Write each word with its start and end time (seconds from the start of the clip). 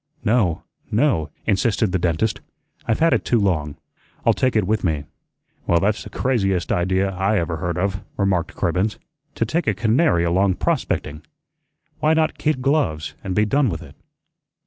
"No, 0.25 0.63
no," 0.89 1.29
insisted 1.45 1.91
the 1.91 1.99
dentist. 1.99 2.41
"I've 2.87 2.97
had 2.97 3.13
it 3.13 3.23
too 3.23 3.39
long. 3.39 3.75
I'll 4.25 4.33
take 4.33 4.55
it 4.55 4.65
with 4.65 4.83
me." 4.83 5.03
"Well, 5.67 5.79
that's 5.79 6.03
the 6.03 6.09
craziest 6.09 6.71
idea 6.71 7.11
I 7.11 7.37
ever 7.37 7.57
heard 7.57 7.77
of," 7.77 8.01
remarked 8.17 8.55
Cribbens, 8.55 8.97
"to 9.35 9.45
take 9.45 9.67
a 9.67 9.75
canary 9.75 10.23
along 10.23 10.55
prospecting. 10.55 11.21
Why 11.99 12.15
not 12.15 12.39
kid 12.39 12.63
gloves, 12.63 13.13
and 13.23 13.35
be 13.35 13.45
done 13.45 13.69
with 13.69 13.83
it?" 13.83 13.95